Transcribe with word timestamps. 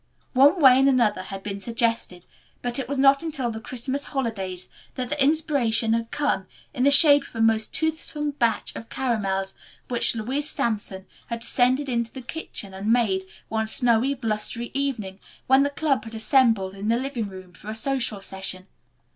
One 0.33 0.59
way 0.59 0.79
and 0.79 0.89
another 0.89 1.21
had 1.21 1.43
been 1.43 1.59
suggested, 1.59 2.25
but 2.63 2.79
it 2.79 2.89
was 2.89 2.97
not 2.97 3.21
until 3.21 3.51
the 3.51 3.61
Christmas 3.61 4.05
holidays 4.05 4.67
that 4.95 5.09
the 5.09 5.23
inspiration 5.23 5.93
had 5.93 6.09
come 6.09 6.47
in 6.73 6.85
the 6.85 6.89
shape 6.89 7.21
of 7.27 7.35
a 7.35 7.39
most 7.39 7.71
toothsome 7.71 8.31
batch 8.31 8.75
of 8.75 8.89
caramels 8.89 9.53
which 9.89 10.15
Louise 10.15 10.49
Sampson 10.49 11.05
had 11.27 11.41
descended 11.41 11.87
into 11.87 12.11
the 12.11 12.23
kitchen 12.23 12.73
and 12.73 12.91
made, 12.91 13.27
one 13.47 13.67
snowy, 13.67 14.15
blustery 14.15 14.71
evening 14.73 15.19
when 15.45 15.61
the 15.61 15.69
club 15.69 16.03
had 16.03 16.15
assembled 16.15 16.73
in 16.73 16.87
the 16.87 16.97
living 16.97 17.29
room 17.29 17.53
for 17.53 17.69
a 17.69 17.75
social 17.75 18.21
session. 18.21 18.65